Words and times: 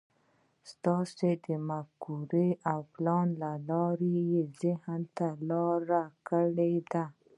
ستاسې 0.71 1.29
د 1.45 1.47
مفکورو 1.69 2.47
او 2.71 2.79
پلان 2.93 3.27
له 3.41 3.51
لارې 3.69 4.15
يې 4.31 4.41
ذهن 4.61 5.01
ته 5.17 5.27
لاره 5.49 6.03
کړې 6.27 6.73
ده. 6.91 7.05